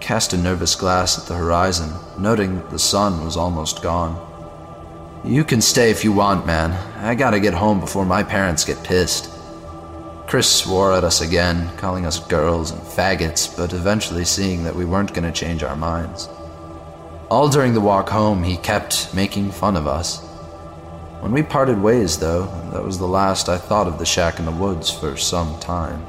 [0.00, 4.14] cast a nervous glance at the horizon, noting that the sun was almost gone.
[5.24, 6.70] You can stay if you want, man.
[7.04, 9.28] I gotta get home before my parents get pissed.
[10.28, 14.84] Chris swore at us again, calling us girls and faggots, but eventually seeing that we
[14.84, 16.28] weren't gonna change our minds.
[17.28, 20.22] All during the walk home, he kept making fun of us.
[21.20, 24.44] When we parted ways, though, that was the last I thought of the shack in
[24.44, 26.06] the woods for some time.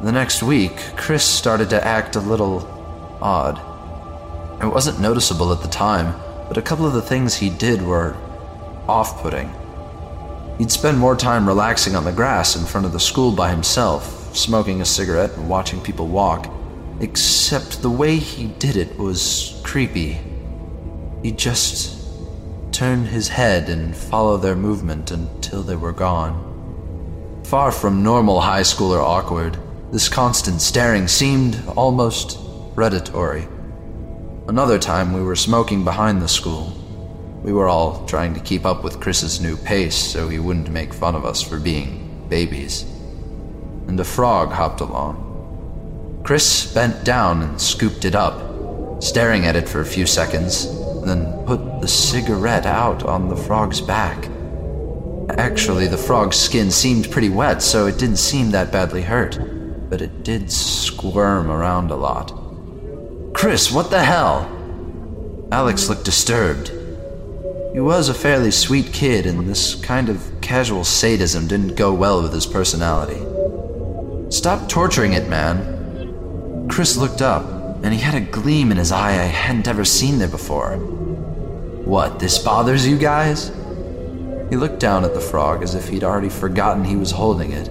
[0.00, 2.66] The next week, Chris started to act a little
[3.20, 3.58] odd.
[4.62, 6.14] It wasn't noticeable at the time,
[6.48, 8.16] but a couple of the things he did were
[8.88, 9.52] off putting.
[10.56, 14.34] He'd spend more time relaxing on the grass in front of the school by himself,
[14.36, 16.50] smoking a cigarette and watching people walk,
[17.00, 20.18] except the way he did it was creepy.
[21.22, 21.97] He'd just
[22.78, 27.42] turn his head and follow their movement until they were gone.
[27.42, 29.58] Far from normal high schooler awkward,
[29.90, 32.38] this constant staring seemed almost
[32.76, 33.48] predatory.
[34.46, 36.72] Another time, we were smoking behind the school.
[37.42, 40.94] We were all trying to keep up with Chris's new pace so he wouldn't make
[40.94, 42.82] fun of us for being babies.
[43.88, 46.22] And a frog hopped along.
[46.24, 50.66] Chris bent down and scooped it up, staring at it for a few seconds,
[51.04, 54.28] then put the cigarette out on the frog's back.
[55.30, 59.38] Actually, the frog's skin seemed pretty wet, so it didn't seem that badly hurt,
[59.90, 62.32] but it did squirm around a lot.
[63.34, 64.50] Chris, what the hell?
[65.52, 66.72] Alex looked disturbed.
[67.72, 72.22] He was a fairly sweet kid, and this kind of casual sadism didn't go well
[72.22, 73.20] with his personality.
[74.30, 76.66] Stop torturing it, man.
[76.68, 80.18] Chris looked up, and he had a gleam in his eye I hadn't ever seen
[80.18, 80.76] there before.
[80.76, 83.48] What, this bothers you guys?
[84.50, 87.70] He looked down at the frog as if he'd already forgotten he was holding it,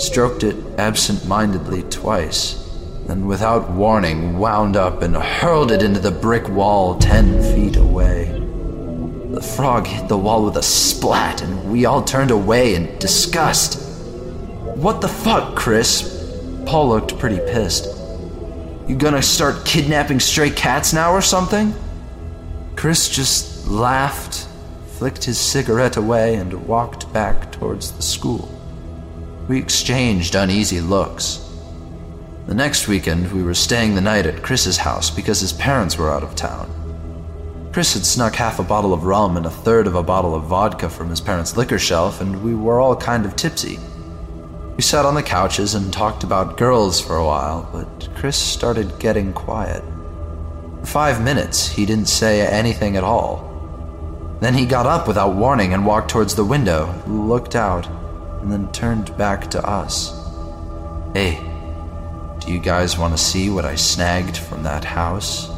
[0.00, 2.62] stroked it absent mindedly twice,
[3.06, 8.24] then without warning wound up and hurled it into the brick wall ten feet away.
[9.30, 13.78] The frog hit the wall with a splat, and we all turned away in disgust.
[14.76, 16.14] What the fuck, Chris?
[16.64, 17.86] Paul looked pretty pissed.
[18.86, 21.74] You gonna start kidnapping stray cats now or something?
[22.76, 24.46] Chris just laughed,
[24.98, 28.48] flicked his cigarette away, and walked back towards the school.
[29.48, 31.42] We exchanged uneasy looks.
[32.46, 36.12] The next weekend, we were staying the night at Chris's house because his parents were
[36.12, 36.70] out of town.
[37.72, 40.44] Chris had snuck half a bottle of rum and a third of a bottle of
[40.44, 43.80] vodka from his parents' liquor shelf, and we were all kind of tipsy.
[44.76, 48.98] We sat on the couches and talked about girls for a while, but Chris started
[48.98, 49.82] getting quiet.
[50.80, 54.36] For five minutes, he didn't say anything at all.
[54.42, 57.86] Then he got up without warning and walked towards the window, looked out,
[58.42, 60.12] and then turned back to us.
[61.14, 61.40] Hey,
[62.40, 65.48] do you guys want to see what I snagged from that house?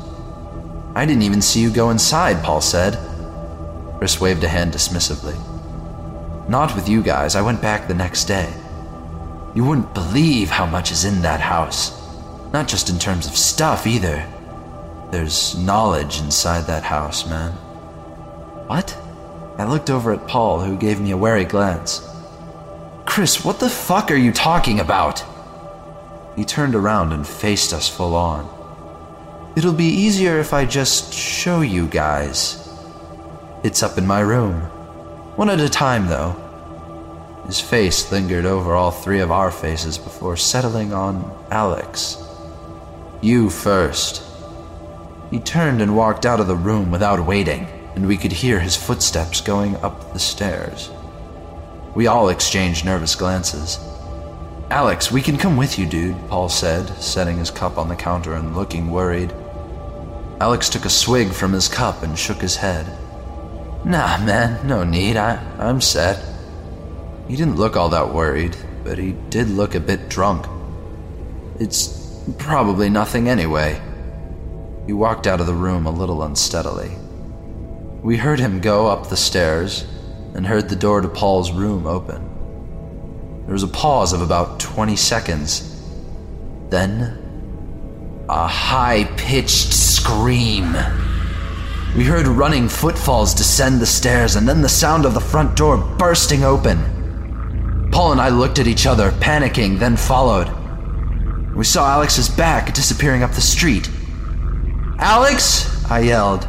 [0.94, 2.96] I didn't even see you go inside, Paul said.
[3.98, 5.36] Chris waved a hand dismissively.
[6.48, 8.54] Not with you guys, I went back the next day.
[9.58, 11.90] You wouldn't believe how much is in that house.
[12.52, 14.24] Not just in terms of stuff either.
[15.10, 17.50] There's knowledge inside that house, man.
[18.68, 18.96] What?
[19.58, 22.08] I looked over at Paul, who gave me a wary glance.
[23.04, 25.24] Chris, what the fuck are you talking about?
[26.36, 28.48] He turned around and faced us full on.
[29.56, 32.64] It'll be easier if I just show you guys.
[33.64, 34.60] It's up in my room.
[35.34, 36.47] One at a time, though.
[37.48, 42.22] His face lingered over all three of our faces before settling on Alex.
[43.22, 44.22] You first.
[45.30, 48.76] He turned and walked out of the room without waiting, and we could hear his
[48.76, 50.90] footsteps going up the stairs.
[51.94, 53.78] We all exchanged nervous glances.
[54.70, 58.34] Alex, we can come with you, dude, Paul said, setting his cup on the counter
[58.34, 59.32] and looking worried.
[60.38, 62.86] Alex took a swig from his cup and shook his head.
[63.86, 65.16] Nah, man, no need.
[65.16, 66.22] I, I'm set.
[67.28, 70.46] He didn't look all that worried, but he did look a bit drunk.
[71.60, 73.80] It's probably nothing anyway.
[74.86, 76.90] He walked out of the room a little unsteadily.
[78.02, 79.86] We heard him go up the stairs
[80.34, 82.24] and heard the door to Paul's room open.
[83.44, 85.82] There was a pause of about 20 seconds.
[86.70, 90.72] Then, a high pitched scream.
[91.94, 95.76] We heard running footfalls descend the stairs and then the sound of the front door
[95.76, 96.97] bursting open.
[97.98, 100.48] Paul and I looked at each other, panicking, then followed.
[101.56, 103.90] We saw Alex's back disappearing up the street.
[105.00, 105.84] Alex!
[105.90, 106.46] I yelled.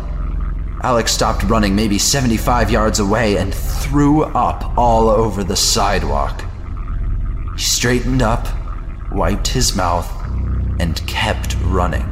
[0.83, 6.39] Alex stopped running maybe 75 yards away and threw up all over the sidewalk.
[7.55, 8.47] He straightened up,
[9.11, 10.07] wiped his mouth,
[10.79, 12.05] and kept running.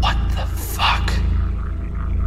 [0.00, 1.10] What the fuck?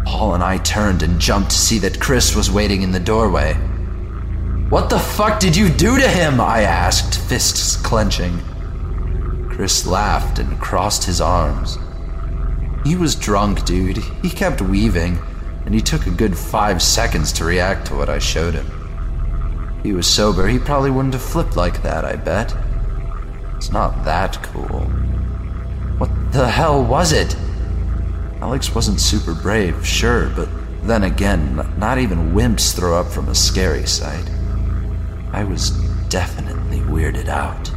[0.07, 3.55] Paul and I turned and jumped to see that Chris was waiting in the doorway.
[4.69, 6.41] What the fuck did you do to him?
[6.41, 8.39] I asked, fists clenching.
[9.49, 11.77] Chris laughed and crossed his arms.
[12.83, 13.97] He was drunk, dude.
[13.97, 15.19] He kept weaving,
[15.65, 19.79] and he took a good five seconds to react to what I showed him.
[19.83, 22.55] He was sober, he probably wouldn't have flipped like that, I bet.
[23.55, 24.81] It's not that cool.
[25.97, 27.35] What the hell was it?
[28.41, 30.49] Alex wasn't super brave, sure, but
[30.83, 34.29] then again, not even wimps throw up from a scary sight.
[35.33, 35.71] I was
[36.09, 37.71] definitely weirded out.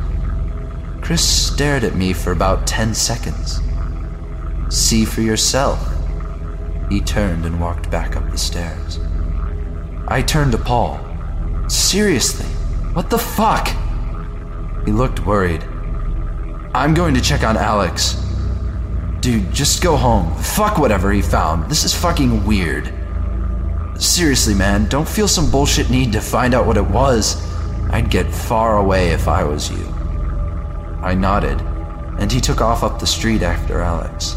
[1.03, 3.61] Chris stared at me for about 10 seconds.
[4.69, 5.81] See for yourself.
[6.91, 9.01] He turned and walked back up the stairs.
[10.07, 11.01] I turned to Paul.
[11.69, 12.47] Seriously,
[12.93, 13.69] what the fuck?
[14.85, 15.65] He looked worried.
[16.75, 18.23] I'm going to check on Alex.
[19.21, 20.35] Dude, just go home.
[20.37, 21.71] Fuck whatever he found.
[21.71, 22.93] This is fucking weird.
[23.99, 27.43] Seriously, man, don't feel some bullshit need to find out what it was.
[27.91, 29.87] I'd get far away if I was you.
[31.03, 31.61] I nodded,
[32.19, 34.37] and he took off up the street after Alex.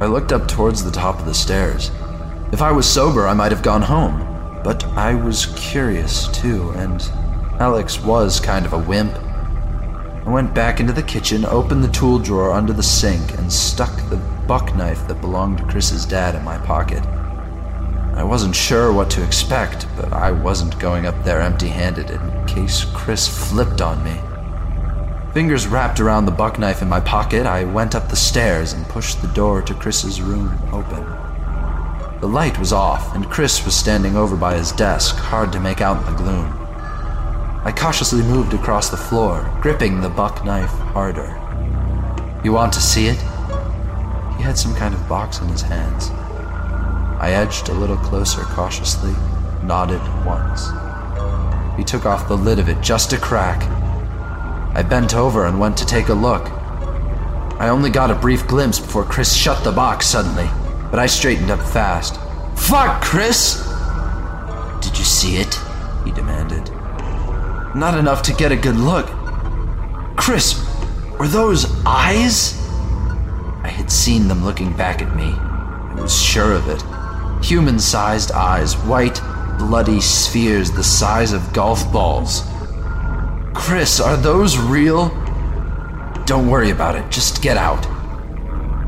[0.00, 1.90] I looked up towards the top of the stairs.
[2.52, 7.02] If I was sober, I might have gone home, but I was curious too, and
[7.60, 9.14] Alex was kind of a wimp.
[9.14, 13.94] I went back into the kitchen, opened the tool drawer under the sink, and stuck
[14.08, 17.04] the buck knife that belonged to Chris's dad in my pocket.
[18.16, 22.46] I wasn't sure what to expect, but I wasn't going up there empty handed in
[22.46, 24.18] case Chris flipped on me.
[25.34, 28.88] Fingers wrapped around the buck knife in my pocket, I went up the stairs and
[28.88, 31.04] pushed the door to Chris's room open.
[32.20, 35.82] The light was off, and Chris was standing over by his desk, hard to make
[35.82, 36.46] out in the gloom.
[37.66, 41.28] I cautiously moved across the floor, gripping the buck knife harder.
[42.42, 43.20] You want to see it?
[44.36, 46.10] He had some kind of box in his hands.
[47.18, 49.14] I edged a little closer cautiously,
[49.62, 50.68] nodded once.
[51.78, 53.62] He took off the lid of it just a crack.
[54.76, 56.44] I bent over and went to take a look.
[57.58, 60.46] I only got a brief glimpse before Chris shut the box suddenly,
[60.90, 62.20] but I straightened up fast.
[62.54, 63.64] Fuck, Chris!
[64.82, 65.58] Did you see it?
[66.04, 66.70] He demanded.
[67.74, 69.06] Not enough to get a good look.
[70.16, 70.62] Chris,
[71.18, 72.60] were those eyes?
[73.62, 75.32] I had seen them looking back at me.
[75.32, 76.82] I was sure of it
[77.42, 79.20] human sized eyes, white,
[79.58, 82.42] bloody spheres the size of golf balls.
[83.54, 85.08] Chris, are those real?
[86.26, 87.86] Don't worry about it, just get out.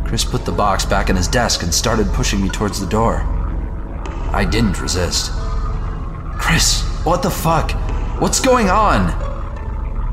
[0.06, 3.22] Chris put the box back in his desk and started pushing me towards the door.
[4.32, 5.30] I didn't resist.
[6.38, 7.72] Chris, what the fuck?
[8.20, 9.12] What's going on?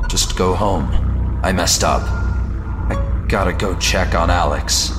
[0.10, 0.90] Just go home.
[1.44, 2.02] I messed up.
[2.04, 4.92] I gotta go check on Alex.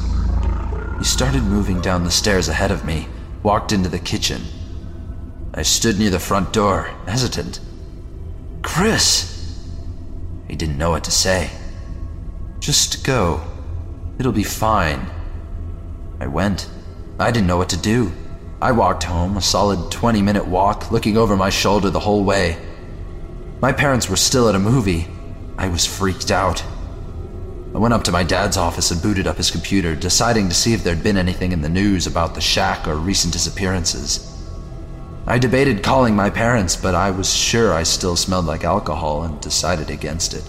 [0.98, 3.06] He started moving down the stairs ahead of me,
[3.46, 4.42] walked into the kitchen.
[5.54, 7.60] I stood near the front door, hesitant.
[8.62, 9.62] Chris!
[10.48, 11.52] He didn't know what to say.
[12.58, 13.40] Just go.
[14.18, 15.08] It'll be fine.
[16.18, 16.68] I went.
[17.20, 18.12] I didn't know what to do.
[18.60, 22.56] I walked home, a solid 20 minute walk, looking over my shoulder the whole way.
[23.60, 25.06] My parents were still at a movie.
[25.56, 26.64] I was freaked out.
[27.76, 30.72] I went up to my dad's office and booted up his computer, deciding to see
[30.72, 34.34] if there'd been anything in the news about the shack or recent disappearances.
[35.26, 39.38] I debated calling my parents, but I was sure I still smelled like alcohol and
[39.42, 40.48] decided against it.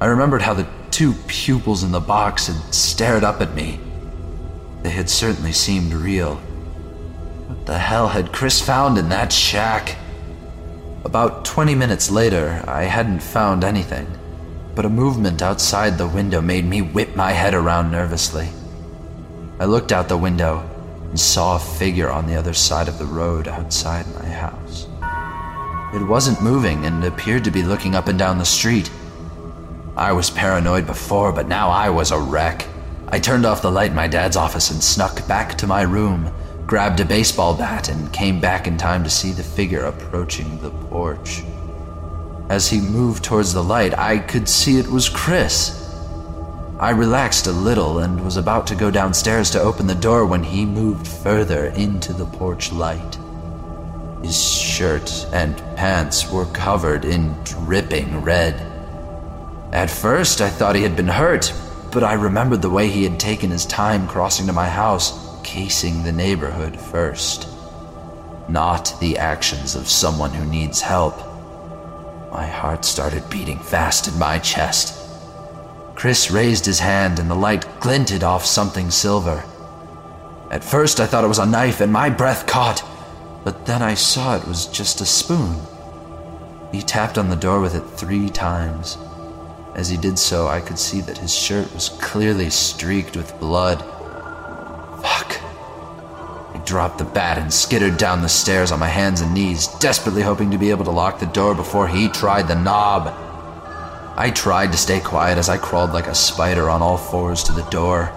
[0.00, 3.78] I remembered how the two pupils in the box had stared up at me.
[4.82, 6.34] They had certainly seemed real.
[7.46, 9.96] What the hell had Chris found in that shack?
[11.04, 14.08] About 20 minutes later, I hadn't found anything
[14.76, 18.46] but a movement outside the window made me whip my head around nervously.
[19.58, 20.68] I looked out the window
[21.08, 24.86] and saw a figure on the other side of the road outside my house.
[25.94, 28.90] It wasn't moving and appeared to be looking up and down the street.
[29.96, 32.66] I was paranoid before, but now I was a wreck.
[33.08, 36.30] I turned off the light in my dad's office and snuck back to my room,
[36.66, 40.70] grabbed a baseball bat, and came back in time to see the figure approaching the
[40.70, 41.42] porch.
[42.48, 45.82] As he moved towards the light, I could see it was Chris.
[46.78, 50.44] I relaxed a little and was about to go downstairs to open the door when
[50.44, 53.18] he moved further into the porch light.
[54.22, 58.54] His shirt and pants were covered in dripping red.
[59.72, 61.52] At first, I thought he had been hurt,
[61.90, 66.04] but I remembered the way he had taken his time crossing to my house, casing
[66.04, 67.48] the neighborhood first.
[68.48, 71.35] Not the actions of someone who needs help.
[72.30, 75.02] My heart started beating fast in my chest.
[75.94, 79.44] Chris raised his hand and the light glinted off something silver.
[80.50, 82.82] At first, I thought it was a knife and my breath caught,
[83.44, 85.56] but then I saw it was just a spoon.
[86.72, 88.98] He tapped on the door with it three times.
[89.74, 93.84] As he did so, I could see that his shirt was clearly streaked with blood.
[96.66, 100.50] Dropped the bat and skittered down the stairs on my hands and knees, desperately hoping
[100.50, 103.14] to be able to lock the door before he tried the knob.
[104.18, 107.52] I tried to stay quiet as I crawled like a spider on all fours to
[107.52, 108.10] the door.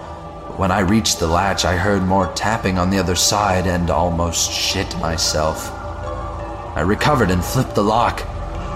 [0.48, 3.88] But when I reached the latch, I heard more tapping on the other side and
[3.88, 5.70] almost shit myself.
[6.74, 8.26] I recovered and flipped the lock.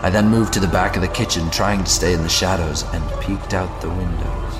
[0.04, 2.84] I then moved to the back of the kitchen, trying to stay in the shadows,
[2.92, 4.54] and peeked out the windows.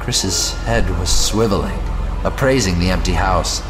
[0.00, 1.78] Chris's head was swiveling,
[2.24, 3.62] appraising the empty house.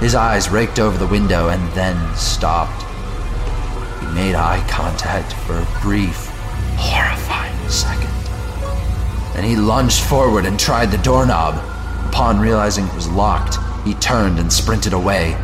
[0.00, 2.82] His eyes raked over the window and then stopped.
[4.00, 6.28] He made eye contact for a brief,
[6.76, 8.10] horrifying second.
[9.34, 11.54] Then he lunged forward and tried the doorknob.
[12.08, 15.36] Upon realizing it was locked, he turned and sprinted away.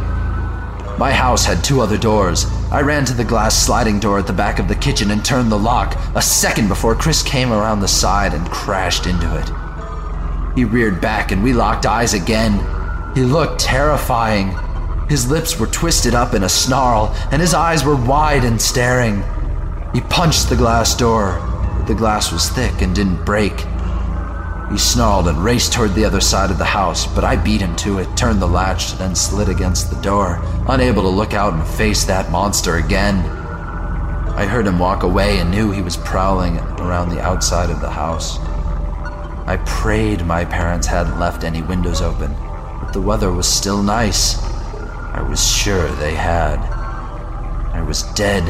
[0.99, 2.45] My house had two other doors.
[2.73, 5.51] I ran to the glass sliding door at the back of the kitchen and turned
[5.51, 9.49] the lock a second before Chris came around the side and crashed into it.
[10.57, 12.59] He reared back and we locked eyes again.
[13.19, 14.57] He looked terrifying.
[15.09, 19.25] His lips were twisted up in a snarl, and his eyes were wide and staring.
[19.93, 21.41] He punched the glass door,
[21.77, 23.67] but the glass was thick and didn't break.
[24.71, 27.75] He snarled and raced toward the other side of the house, but I beat him
[27.79, 31.67] to it, turned the latch, then slid against the door, unable to look out and
[31.67, 33.17] face that monster again.
[34.37, 37.91] I heard him walk away and knew he was prowling around the outside of the
[37.91, 38.39] house.
[39.49, 42.37] I prayed my parents hadn't left any windows open
[42.93, 44.43] the weather was still nice.
[45.13, 46.59] I was sure they had.
[47.73, 48.45] I was dead.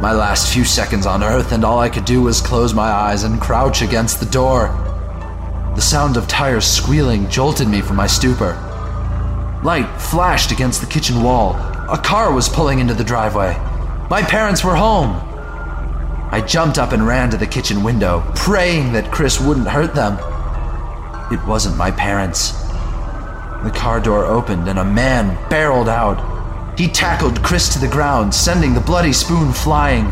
[0.00, 3.24] My last few seconds on Earth, and all I could do was close my eyes
[3.24, 4.68] and crouch against the door.
[5.74, 8.54] The sound of tires squealing jolted me from my stupor.
[9.62, 11.54] Light flashed against the kitchen wall.
[11.90, 13.54] A car was pulling into the driveway.
[14.08, 15.20] My parents were home.
[16.32, 20.14] I jumped up and ran to the kitchen window, praying that Chris wouldn't hurt them.
[21.30, 22.61] It wasn't my parents.
[23.64, 26.78] The car door opened and a man barreled out.
[26.78, 30.06] He tackled Chris to the ground, sending the bloody spoon flying.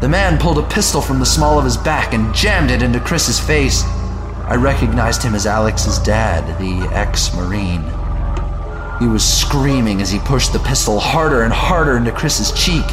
[0.00, 3.00] The man pulled a pistol from the small of his back and jammed it into
[3.00, 3.82] Chris's face.
[4.44, 7.82] I recognized him as Alex's dad, the ex Marine.
[9.00, 12.84] He was screaming as he pushed the pistol harder and harder into Chris's cheek.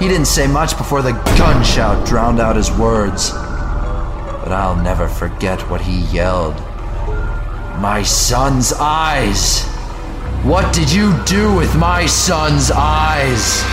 [0.00, 3.30] He didn't say much before the gunshot drowned out his words.
[3.30, 6.56] But I'll never forget what he yelled.
[7.80, 9.62] My son's eyes!
[10.44, 13.64] What did you do with my son's eyes?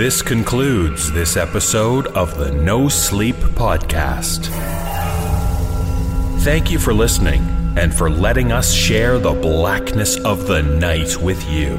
[0.00, 4.46] This concludes this episode of the No Sleep Podcast.
[6.40, 7.42] Thank you for listening
[7.76, 11.78] and for letting us share the blackness of the night with you.